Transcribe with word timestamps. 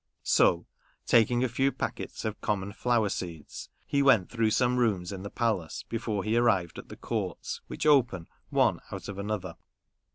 So, 0.23 0.65
taking 1.05 1.43
a 1.43 1.47
few 1.47 1.71
packets 1.71 2.25
of 2.25 2.41
common 2.41 2.73
flower 2.73 3.07
seeds, 3.09 3.69
he 3.85 4.01
went 4.01 4.31
through 4.31 4.49
some 4.49 4.77
rooms 4.77 5.11
in 5.11 5.21
the 5.21 5.29
palace 5.29 5.83
before 5.87 6.23
he 6.23 6.35
arrived 6.37 6.79
at 6.79 6.89
the 6.89 6.97
courts, 6.97 7.61
which 7.67 7.85
open 7.85 8.27
one 8.49 8.79
out 8.91 9.07
of 9.09 9.19
another. 9.19 9.57